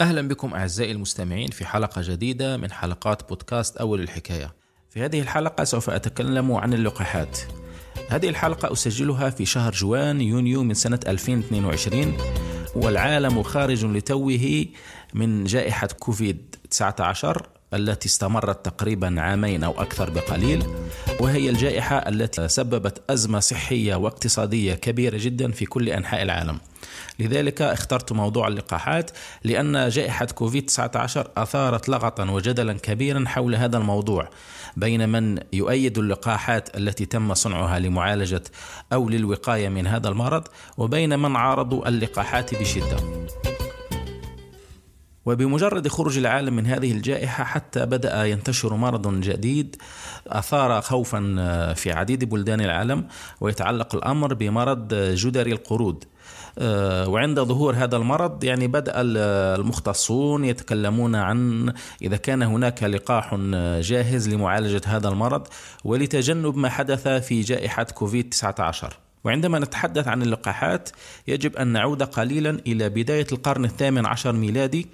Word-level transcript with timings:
أهلا 0.00 0.28
بكم 0.28 0.54
أعزائي 0.54 0.92
المستمعين 0.92 1.50
في 1.50 1.66
حلقة 1.66 2.02
جديدة 2.04 2.56
من 2.56 2.72
حلقات 2.72 3.28
بودكاست 3.28 3.76
أول 3.76 4.00
الحكاية. 4.00 4.54
في 4.90 5.00
هذه 5.04 5.20
الحلقة 5.20 5.64
سوف 5.64 5.90
أتكلم 5.90 6.52
عن 6.52 6.74
اللقاحات. 6.74 7.38
هذه 8.08 8.28
الحلقة 8.28 8.72
أسجلها 8.72 9.30
في 9.30 9.46
شهر 9.46 9.72
جوان 9.72 10.20
يونيو 10.20 10.62
من 10.62 10.74
سنة 10.74 11.00
2022 11.06 12.16
والعالم 12.76 13.42
خارج 13.42 13.84
لتوه 13.84 14.66
من 15.14 15.44
جائحة 15.44 15.86
كوفيد 15.86 16.56
19 16.70 17.48
التي 17.74 18.08
استمرت 18.08 18.64
تقريبا 18.64 19.20
عامين 19.20 19.64
أو 19.64 19.72
أكثر 19.82 20.10
بقليل 20.10 20.62
وهي 21.20 21.50
الجائحة 21.50 21.96
التي 21.96 22.48
سببت 22.48 23.02
أزمة 23.10 23.40
صحية 23.40 23.94
واقتصادية 23.94 24.74
كبيرة 24.74 25.18
جدا 25.20 25.52
في 25.52 25.66
كل 25.66 25.88
أنحاء 25.88 26.22
العالم. 26.22 26.58
لذلك 27.18 27.62
اخترت 27.62 28.12
موضوع 28.12 28.48
اللقاحات 28.48 29.10
لأن 29.44 29.88
جائحة 29.88 30.26
كوفيد 30.26 30.66
19 30.66 31.30
أثارت 31.36 31.88
لغطا 31.88 32.30
وجدلا 32.30 32.72
كبيرا 32.72 33.24
حول 33.26 33.54
هذا 33.54 33.76
الموضوع 33.76 34.28
بين 34.76 35.08
من 35.08 35.38
يؤيد 35.52 35.98
اللقاحات 35.98 36.76
التي 36.76 37.06
تم 37.06 37.34
صنعها 37.34 37.78
لمعالجة 37.78 38.42
أو 38.92 39.08
للوقاية 39.08 39.68
من 39.68 39.86
هذا 39.86 40.08
المرض 40.08 40.44
وبين 40.76 41.18
من 41.18 41.36
عارضوا 41.36 41.88
اللقاحات 41.88 42.54
بشدة. 42.54 42.96
وبمجرد 45.26 45.88
خروج 45.88 46.18
العالم 46.18 46.56
من 46.56 46.66
هذه 46.66 46.92
الجائحة 46.92 47.44
حتى 47.44 47.86
بدأ 47.86 48.24
ينتشر 48.24 48.74
مرض 48.74 49.20
جديد 49.20 49.76
أثار 50.26 50.80
خوفا 50.80 51.74
في 51.76 51.92
عديد 51.92 52.24
بلدان 52.24 52.60
العالم 52.60 53.08
ويتعلق 53.40 53.94
الأمر 53.94 54.34
بمرض 54.34 54.94
جدري 54.94 55.52
القرود. 55.52 56.04
آه، 56.58 57.08
وعند 57.08 57.40
ظهور 57.40 57.74
هذا 57.74 57.96
المرض 57.96 58.44
يعني 58.44 58.66
بدأ 58.66 58.92
المختصون 58.96 60.44
يتكلمون 60.44 61.14
عن 61.14 61.72
إذا 62.02 62.16
كان 62.16 62.42
هناك 62.42 62.82
لقاح 62.82 63.34
جاهز 63.80 64.28
لمعالجة 64.28 64.82
هذا 64.86 65.08
المرض 65.08 65.46
ولتجنب 65.84 66.56
ما 66.56 66.68
حدث 66.68 67.08
في 67.08 67.40
جائحة 67.40 67.84
كوفيد 67.84 68.30
19 68.30 69.03
وعندما 69.24 69.58
نتحدث 69.58 70.08
عن 70.08 70.22
اللقاحات 70.22 70.90
يجب 71.28 71.56
أن 71.56 71.68
نعود 71.68 72.02
قليلا 72.02 72.58
إلى 72.66 72.88
بداية 72.88 73.26
القرن 73.32 73.64
الثامن 73.64 74.06
عشر 74.06 74.32
ميلادي 74.32 74.86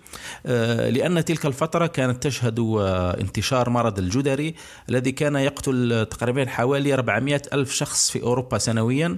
آه، 0.46 0.90
لأن 0.90 1.24
تلك 1.24 1.46
الفترة 1.46 1.86
كانت 1.86 2.22
تشهد 2.22 2.58
آه، 2.58 3.20
انتشار 3.20 3.70
مرض 3.70 3.98
الجدري 3.98 4.54
الذي 4.88 5.12
كان 5.12 5.36
يقتل 5.36 6.06
تقريبا 6.10 6.46
حوالي 6.46 6.94
400 6.94 7.42
ألف 7.52 7.72
شخص 7.72 8.10
في 8.10 8.22
أوروبا 8.22 8.58
سنويا 8.58 9.16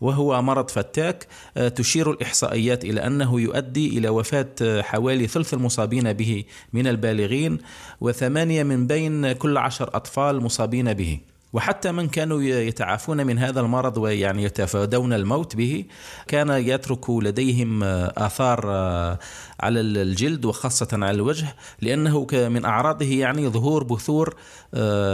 وهو 0.00 0.42
مرض 0.42 0.70
فتاك 0.70 1.26
آه، 1.56 1.68
تشير 1.68 2.10
الإحصائيات 2.10 2.84
إلى 2.84 3.06
أنه 3.06 3.40
يؤدي 3.40 3.98
إلى 3.98 4.08
وفاة 4.08 4.82
حوالي 4.82 5.26
ثلث 5.26 5.54
المصابين 5.54 6.12
به 6.12 6.44
من 6.72 6.86
البالغين 6.86 7.58
وثمانية 8.00 8.62
من 8.62 8.86
بين 8.86 9.32
كل 9.32 9.56
عشر 9.56 9.90
أطفال 9.96 10.40
مصابين 10.40 10.92
به. 10.92 11.33
وحتى 11.54 11.92
من 11.92 12.08
كانوا 12.08 12.42
يتعافون 12.42 13.26
من 13.26 13.38
هذا 13.38 13.60
المرض 13.60 13.98
ويعني 13.98 14.42
يتفادون 14.42 15.12
الموت 15.12 15.56
به 15.56 15.84
كان 16.28 16.50
يترك 16.50 17.10
لديهم 17.10 17.84
آثار 17.84 18.66
على 19.60 19.80
الجلد 19.80 20.44
وخاصة 20.44 20.88
على 20.92 21.10
الوجه 21.10 21.46
لأنه 21.80 22.26
من 22.32 22.64
أعراضه 22.64 23.06
يعني 23.06 23.48
ظهور 23.48 23.84
بثور 23.84 24.34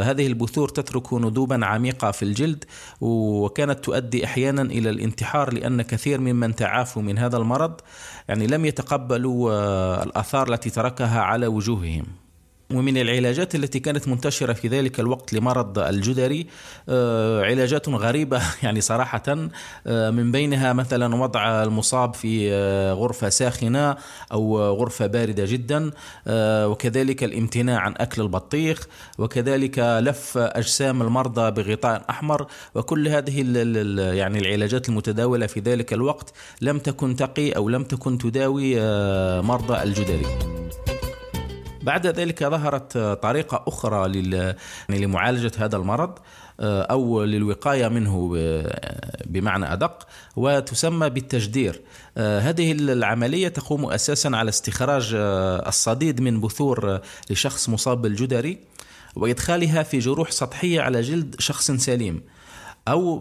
هذه 0.02 0.26
البثور 0.26 0.68
تترك 0.68 1.12
ندوبا 1.14 1.66
عميقة 1.66 2.10
في 2.10 2.22
الجلد 2.22 2.64
وكانت 3.00 3.84
تؤدي 3.84 4.24
أحيانا 4.24 4.62
إلى 4.62 4.90
الانتحار 4.90 5.52
لأن 5.52 5.82
كثير 5.82 6.20
ممن 6.20 6.54
تعافوا 6.56 7.02
من 7.02 7.18
هذا 7.18 7.36
المرض 7.36 7.80
يعني 8.28 8.46
لم 8.46 8.64
يتقبلوا 8.64 9.52
الآثار 10.02 10.52
التي 10.52 10.70
تركها 10.70 11.20
على 11.20 11.46
وجوههم. 11.46 12.29
ومن 12.74 12.96
العلاجات 12.96 13.54
التي 13.54 13.80
كانت 13.80 14.08
منتشرة 14.08 14.52
في 14.52 14.68
ذلك 14.68 15.00
الوقت 15.00 15.32
لمرض 15.32 15.78
الجدري 15.78 16.46
آه، 16.88 17.44
علاجات 17.44 17.88
غريبة 17.88 18.42
يعني 18.62 18.80
صراحة 18.80 19.22
آه، 19.86 20.10
من 20.10 20.32
بينها 20.32 20.72
مثلا 20.72 21.14
وضع 21.14 21.62
المصاب 21.62 22.14
في 22.14 22.52
آه، 22.52 22.92
غرفة 22.92 23.28
ساخنة 23.28 23.96
أو 24.32 24.60
غرفة 24.60 25.06
باردة 25.06 25.44
جدا 25.46 25.90
وكذلك 26.66 27.24
الامتناع 27.24 27.80
عن 27.80 27.94
أكل 27.96 28.22
البطيخ 28.22 28.86
وكذلك 29.18 29.78
لف 29.78 30.38
أجسام 30.38 31.02
المرضى 31.02 31.50
بغطاء 31.50 32.04
أحمر 32.10 32.46
وكل 32.74 33.08
هذه 33.08 33.40
يعني 34.16 34.38
العلاجات 34.38 34.88
المتداولة 34.88 35.46
في 35.46 35.60
ذلك 35.60 35.92
الوقت 35.92 36.32
لم 36.60 36.78
تكن 36.78 37.16
تقي 37.16 37.50
أو 37.50 37.68
لم 37.68 37.84
تكن 37.84 38.18
تداوي 38.18 38.74
مرضى 39.42 39.82
الجدري. 39.82 40.26
بعد 41.82 42.06
ذلك 42.06 42.44
ظهرت 42.44 42.98
طريقة 42.98 43.64
أخرى 43.66 44.22
لمعالجة 44.88 45.52
هذا 45.58 45.76
المرض 45.76 46.18
آه، 46.60 46.82
أو 46.82 47.24
للوقاية 47.24 47.88
منه 47.88 48.36
بمعنى 49.26 49.72
أدق 49.72 50.06
وتسمى 50.36 51.10
بالتجدير. 51.10 51.80
آه، 52.16 52.40
هذه 52.40 52.72
العملية 52.72 53.48
تقوم 53.48 53.86
أساسا 53.92 54.28
على 54.28 54.48
استخراج 54.48 55.12
آه، 55.16 55.68
الصديد 55.68 56.20
من 56.20 56.40
بثور 56.40 57.00
لشخص 57.30 57.68
مصاب 57.68 58.02
بالجدري 58.02 58.58
وإدخالها 59.16 59.82
في 59.82 59.98
جروح 59.98 60.30
سطحية 60.30 60.80
على 60.80 61.00
جلد 61.00 61.36
شخص 61.38 61.70
سليم. 61.70 62.22
أو 62.88 63.18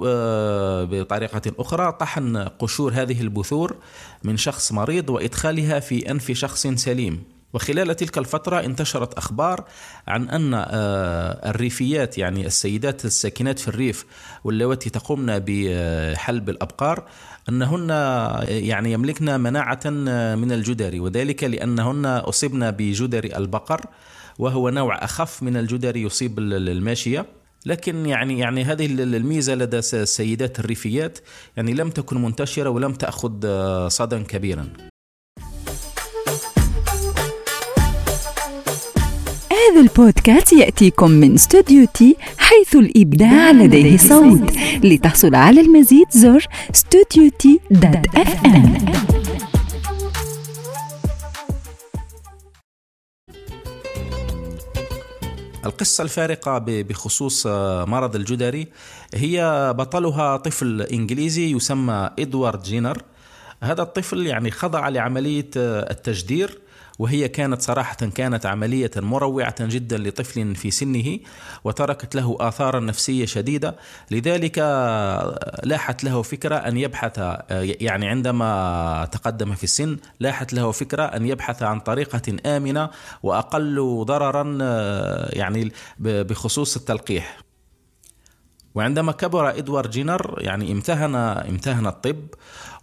بطريقة 0.86 1.42
أخرى 1.60 1.92
طحن 1.92 2.38
قشور 2.38 2.94
هذه 2.94 3.22
البثور 3.22 3.76
من 4.24 4.38
شخص 4.38 4.72
مريض 4.72 5.10
وإدخالها 5.10 5.80
في 5.80 6.12
أنف 6.12 6.32
شخص 6.32 6.68
سليم. 6.68 7.39
وخلال 7.54 7.96
تلك 7.96 8.18
الفترة 8.18 8.60
انتشرت 8.60 9.14
أخبار 9.14 9.64
عن 10.08 10.30
أن 10.30 10.54
آه، 10.54 11.50
الريفيات 11.50 12.18
يعني 12.18 12.46
السيدات 12.46 13.06
الساكنات 13.06 13.60
في 13.60 13.68
الريف 13.68 14.06
واللواتي 14.44 14.90
تقومن 14.90 15.40
بحلب 15.40 16.50
الأبقار 16.50 17.04
أنهن 17.50 17.90
يعني 18.48 18.92
يملكن 18.92 19.40
مناعة 19.40 19.80
من 20.36 20.52
الجدري 20.52 21.00
وذلك 21.00 21.44
لأنهن 21.44 22.06
أصبن 22.06 22.72
بجدري 22.72 23.38
البقر 23.38 23.82
وهو 24.40 24.70
نوع 24.70 25.04
أخف 25.04 25.44
من 25.44 25.58
الجدري 25.58 26.02
يصيب 26.02 26.40
الماشية 26.40 27.26
لكن 27.66 28.06
يعني 28.06 28.40
يعني 28.40 28.64
هذه 28.64 28.86
الميزة 28.86 29.56
لدى 29.56 29.78
السيدات 29.78 30.60
الريفيات 30.60 31.20
يعني 31.58 31.74
لم 31.74 31.90
تكن 31.90 32.22
منتشرة 32.22 32.70
ولم 32.70 32.94
تأخذ 32.94 33.46
آه، 33.46 33.88
صدى 33.88 34.24
كبيرا. 34.24 34.89
هذا 39.70 39.82
البودكاست 39.82 40.54
يأتيكم 40.54 41.12
من 41.12 41.34
استوديو 41.34 41.86
تي 41.94 42.16
حيث 42.38 42.76
الإبداع 42.76 43.52
لديه 43.52 43.98
صوت. 43.98 44.52
لتحصل 44.84 45.36
على 45.36 45.62
المزيد 45.62 46.08
زر 46.12 46.48
استوديو 46.76 47.32
تي 47.40 47.60
dot 47.72 48.16
FM 48.16 48.78
القصة 55.66 56.04
الفارقة 56.04 56.58
بخصوص 56.68 57.48
مرض 57.88 58.16
الجدري. 58.16 58.68
هي 59.16 59.74
بطلها 59.78 60.38
طفل 60.38 60.82
إنجليزي 60.82 61.52
يسمى 61.52 62.10
إدوارد 62.20 62.64
جينر. 62.64 62.98
هذا 63.64 63.82
الطفل 63.82 64.28
يعني 64.28 64.52
خضع 64.52 64.90
لعملية 64.90 65.50
التجدير 65.56 66.60
وهي 67.00 67.28
كانت 67.28 67.62
صراحة 67.62 67.96
كانت 67.96 68.46
عملية 68.46 68.92
مروعة 68.98 69.56
جدا 69.60 69.98
لطفل 69.98 70.56
في 70.56 70.72
سنه 70.72 71.20
وتركت 71.64 72.16
له 72.16 72.38
آثارا 72.40 72.80
نفسية 72.80 73.26
شديدة. 73.26 73.76
لذلك 74.12 74.58
لاحت 75.64 76.04
له 76.04 76.22
فكرة 76.22 76.56
أن 76.56 76.78
يبحث 76.78 77.18
يعني 77.52 78.08
عندما 78.08 79.08
تقدم 79.12 79.56
في 79.56 79.64
السن 79.64 79.98
لاحت 80.20 80.54
له 80.54 80.72
فكرة 80.72 81.04
أن 81.04 81.26
يبحث 81.26 81.64
عن 81.64 81.80
طريقة 81.80 82.36
آمنة 82.46 82.90
وأقل 83.24 84.04
ضررا 84.06 84.58
يعني 85.30 85.72
بخصوص 86.00 86.76
التلقيح. 86.76 87.49
وعندما 88.76 89.12
كبر 89.12 89.50
إدوارد 89.50 89.90
جينر 89.90 90.36
يعني 90.42 90.72
امتهن 90.72 91.16
امتهن 91.16 91.88
الطب 91.88 92.28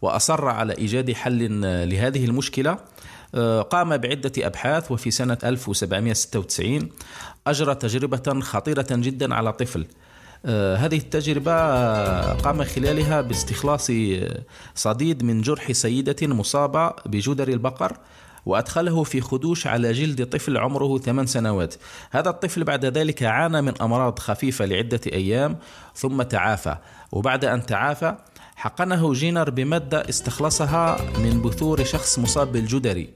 وأصر 0.03 0.49
على 0.49 0.79
إيجاد 0.79 1.13
حل 1.13 1.61
لهذه 1.91 2.25
المشكلة 2.25 2.79
آه، 3.35 3.63
قام 3.63 3.97
بعدة 3.97 4.33
أبحاث 4.39 4.93
وفي 4.93 5.11
سنة 5.11 5.39
1796 5.45 6.89
أجرى 7.47 7.75
تجربة 7.75 8.41
خطيرة 8.41 8.87
جدا 8.91 9.35
على 9.35 9.53
طفل. 9.53 9.87
آه، 10.47 10.77
هذه 10.77 10.97
التجربة 10.97 11.53
قام 12.33 12.65
خلالها 12.65 13.21
باستخلاص 13.21 13.91
صديد 14.75 15.23
من 15.23 15.43
جرح 15.43 15.73
سيدة 15.73 16.27
مصابة 16.27 16.93
بجدر 17.07 17.49
البقر 17.49 17.97
وأدخله 18.47 19.03
في 19.05 19.21
خدوش 19.21 19.67
على 19.67 19.93
جلد 19.93 20.27
طفل 20.27 20.57
عمره 20.57 20.99
ثمان 20.99 21.27
سنوات. 21.27 21.75
هذا 22.11 22.31
الطفل 22.31 22.65
بعد 22.65 22.85
ذلك 22.85 23.23
عانى 23.23 23.63
من 23.63 23.83
أمراض 23.83 24.19
خفيفة 24.19 24.65
لعدة 24.65 25.01
أيام 25.13 25.59
ثم 25.95 26.23
تعافى. 26.23 26.77
وبعد 27.13 27.45
أن 27.45 27.67
تعافى 27.67 28.15
حقنه 28.57 29.13
جينر 29.13 29.51
بمادة 29.51 30.09
استخلصها 30.09 30.99
من 31.19 31.43
بثور 31.43 31.85
شخص 31.85 32.19
مصاب 32.19 32.53
بالجدري. 32.53 33.09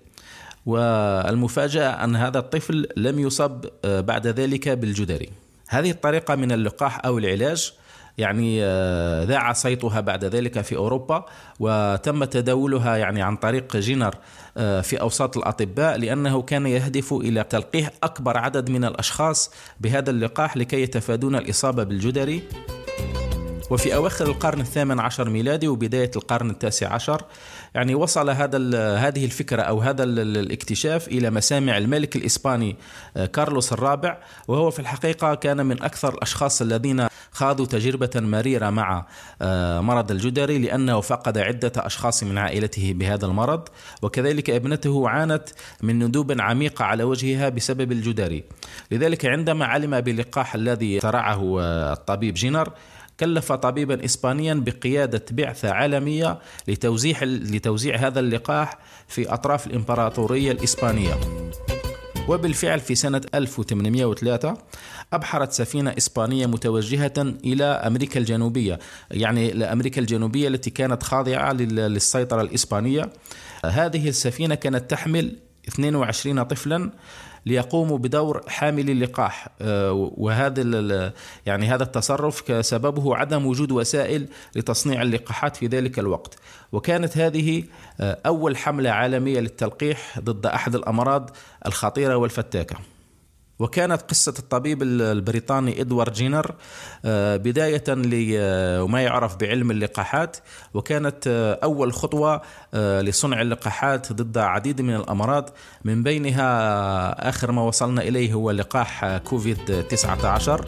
والمفاجأة 0.67 2.05
أن 2.05 2.17
هذا 2.17 2.39
الطفل 2.39 2.89
لم 2.97 3.19
يصب 3.19 3.65
آه، 3.85 4.01
بعد 4.01 4.27
ذلك 4.27 4.69
بالجدري. 4.69 5.31
هذه 5.69 5.91
الطريقة 5.91 6.35
من 6.35 6.53
اللقاح 6.53 7.05
أو 7.05 7.19
العلاج. 7.19 7.73
يعني 8.19 8.65
آه، 8.65 9.25
ذاع 9.25 9.53
صيتها 9.53 10.01
بعد 10.01 10.25
ذلك 10.25 10.61
في 10.61 10.77
أوروبا 10.77 11.25
وتم 11.61 12.25
تداولها 12.25 12.97
يعني 12.97 13.23
عن 13.23 13.37
طريق 13.37 13.77
جينر 13.77 14.15
آه، 14.57 14.81
في 14.81 15.01
أوساط 15.01 15.37
الأطباء 15.37 15.99
لأنه 15.99 16.43
كان 16.43 16.67
يهدف 16.67 17.13
إلى 17.13 17.45
تلقيح 17.45 17.91
أكبر 18.03 18.39
عدد 18.39 18.71
من 18.71 18.85
الأشخاص 18.85 19.51
بهذا 19.81 20.11
اللقاح 20.11 20.57
لكي 20.57 20.83
يتفادون 20.83 21.37
الإصابة 21.37 21.83
بالجدري. 21.83 22.43
وفي 23.71 23.95
أواخر 23.95 24.27
القرن 24.27 24.61
الثامن 24.61 25.01
عشر 25.01 25.31
ميلادي 25.31 25.69
وبداية 25.69 26.11
القرن 26.17 26.51
التاسع 26.51 26.93
عشر 26.93 27.23
يعني 27.75 27.95
وصل 27.95 28.31
هذا 28.31 28.59
هذه 28.97 29.25
الفكرة 29.25 29.63
أو 29.63 29.81
هذا 29.81 30.05
الاكتشاف 30.05 31.09
إلى 31.09 31.31
مسامع 31.31 31.79
الملك 31.79 32.17
الإسباني 32.17 32.77
آه، 33.17 33.27
كارلوس 33.27 33.73
الرابع 33.73 34.19
وهو 34.49 34.71
في 34.71 34.79
الحقيقة 34.79 35.35
كان 35.35 35.67
من 35.67 35.83
أكثر 35.83 36.15
الأشخاص 36.15 36.63
الذين 36.63 37.07
خاضوا 37.33 37.67
تجربة 37.67 38.11
مريرة 38.15 38.71
مع 38.71 39.07
آه، 39.43 39.81
مرض 39.81 40.11
الجدري 40.11 40.59
لأنه 40.59 41.01
فقد 41.01 41.39
عدة 41.39 41.73
أشخاص 41.77 42.23
من 42.23 42.39
عائلته 42.39 42.93
بهذا 42.93 43.27
المرض 43.27 43.69
وكذلك 44.03 44.51
ابنته 44.51 45.09
عانت 45.09 45.49
من 45.83 45.99
ندوب 45.99 46.41
عميقة 46.41 46.85
على 46.85 47.05
وجهها 47.05 47.49
بسبب 47.49 47.93
الجدري 47.93 48.45
لذلك 48.91 49.27
عندما 49.27 49.65
علم 49.67 50.01
باللقاح 50.01 50.55
الذي 50.55 50.99
اخترعه 50.99 51.61
آه، 51.61 51.93
الطبيب 51.93 52.35
جينر 52.35 52.73
كلف 53.21 53.53
طبيبا 53.53 54.05
اسبانيا 54.05 54.55
بقيادة 54.55 55.25
بعثة 55.31 55.71
عالمية 55.71 56.39
لتوزيع 56.69 57.23
لتوزيع 57.25 57.97
هذا 57.97 58.21
اللقاح 58.21 58.79
في 59.09 59.33
أطراف 59.33 59.67
الإمبراطورية 59.67 60.53
الإسبانية. 60.53 61.15
وبالفعل 62.31 62.81
في 62.81 62.95
سنة 62.95 63.21
1803 63.35 64.57
أبحرت 65.13 65.53
سفينة 65.53 65.95
إسبانية 65.99 66.47
متوجهة 66.47 67.13
إلى 67.19 67.65
أمريكا 67.65 68.21
الجنوبية. 68.21 68.79
يعني 69.11 69.51
لأمريكا 69.51 70.01
الجنوبية 70.01 70.49
التي 70.49 70.71
كانت 70.71 71.03
خاضعة 71.03 71.53
للسيطرة 71.53 72.43
الإسبانية. 72.43 73.11
هذه 73.65 74.09
السفينة 74.09 74.55
كانت 74.55 74.91
تحمل 74.91 75.37
22 75.69 76.43
طفلا 76.43 76.91
ليقوموا 77.47 77.99
بدور 77.99 78.43
حامل 78.49 78.91
اللقاح. 78.91 79.49
آه، 79.61 79.93
وهذا 80.17 81.13
يعني 81.47 81.67
هذا 81.67 81.83
التصرف 81.83 82.67
سببه 82.67 83.17
عدم 83.17 83.47
وجود 83.47 83.73
وسائل 83.73 84.29
لتصنيع 84.57 85.03
اللقاحات 85.03 85.57
في 85.57 85.67
ذلك 85.67 85.99
الوقت. 85.99 86.39
وكانت 86.73 87.19
هذه 87.19 87.65
آه، 88.01 88.19
أول 88.27 88.57
حملة 88.57 88.91
عالمية 88.91 89.41
للتلقيح 89.41 90.19
ضد 90.19 90.47
أحد 90.47 90.75
الأمراض 90.75 91.31
الخطيرة 91.67 92.17
والفتاكة. 92.17 92.77
وكانت 93.61 94.03
قصة 94.03 94.35
الطبيب 94.39 94.83
البريطاني 94.83 95.81
إدوارد 95.81 96.13
جينر 96.13 96.55
آه، 97.05 97.37
بداية 97.37 97.85
لما 97.89 99.03
يعرف 99.03 99.37
بعلم 99.37 99.71
اللقاحات 99.71 100.37
وكانت 100.75 101.25
آه، 101.27 101.59
أول 101.63 101.93
خطوة 101.93 102.43
آه، 102.75 103.01
لصنع 103.01 103.41
اللقاحات 103.41 104.13
ضد 104.13 104.39
عديد 104.39 104.81
من 104.81 104.95
الأمراض. 104.95 105.51
من 105.85 106.03
بينها 106.03 107.29
آخر 107.29 107.53
ما 107.53 107.63
وصلنا 107.63 108.03
إليه 108.03 108.33
هو 108.33 108.51
لقاح 108.51 109.17
كوفيد 109.17 109.85
19 109.89 110.65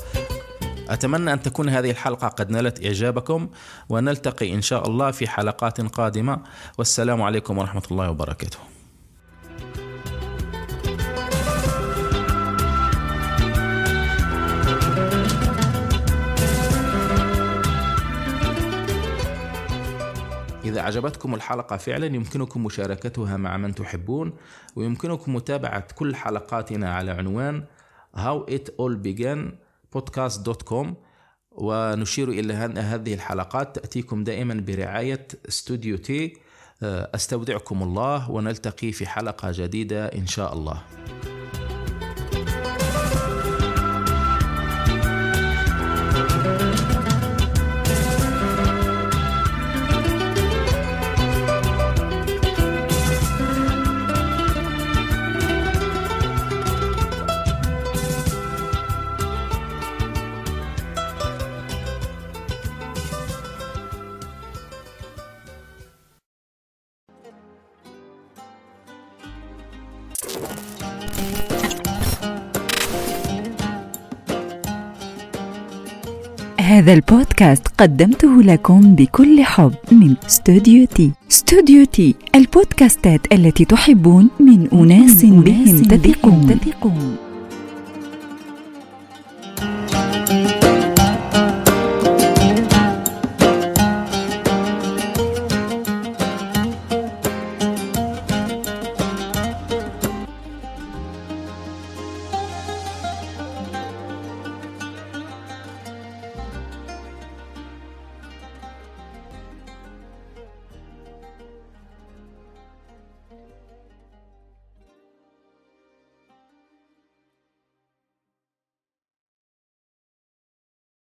أتمنى 0.88 1.32
أن 1.32 1.42
تكون 1.42 1.68
هذه 1.68 1.90
الحلقة 1.90 2.28
قد 2.28 2.50
نالت 2.50 2.86
إعجابكم 2.86 3.48
ونلتقي 3.88 4.54
إن 4.54 4.62
شاء 4.62 4.88
الله 4.88 5.10
في 5.10 5.28
حلقات 5.28 5.80
قادمة. 5.80 6.38
والسلام 6.78 7.22
عليكم 7.22 7.58
ورحمة 7.58 7.82
الله 7.90 8.10
وبركاته. 8.10 8.71
إذا 20.64 20.80
أعجبتكم 20.80 21.34
الحلقة 21.34 21.76
فعلا 21.76 22.06
يمكنكم 22.06 22.64
مشاركتها 22.64 23.36
مع 23.36 23.56
من 23.56 23.74
تحبون 23.74 24.32
ويمكنكم 24.76 25.34
متابعة 25.34 25.86
كل 25.94 26.16
حلقاتنا 26.16 26.94
على 26.94 27.10
عنوان 27.10 27.64
how 28.16 28.50
it 28.50 28.68
all 28.80 28.96
began 29.06 29.38
podcast.com 29.96 30.86
ونشير 31.50 32.28
إلى 32.28 32.64
أن 32.64 32.78
هذه 32.78 33.14
الحلقات 33.14 33.76
تأتيكم 33.76 34.24
دائما 34.24 34.54
برعاية 34.54 35.28
استوديو 35.48 35.96
تي 35.96 36.36
أستودعكم 36.82 37.82
الله 37.82 38.30
ونلتقي 38.30 38.92
في 38.92 39.06
حلقة 39.06 39.48
جديدة 39.52 40.06
إن 40.06 40.26
شاء 40.26 40.52
الله. 40.52 40.82
هذا 76.62 76.92
البودكاست 76.92 77.68
قدمته 77.78 78.42
لكم 78.42 78.94
بكل 78.94 79.44
حب 79.44 79.72
من 79.92 80.14
استوديو 80.26 80.86
تي 80.86 81.12
استوديو 81.30 81.84
تي 81.84 82.14
البودكاستات 82.34 83.32
التي 83.32 83.64
تحبون 83.64 84.30
من 84.40 84.68
أناس 84.72 85.24
بهم 85.24 85.82
تثقون. 85.82 86.60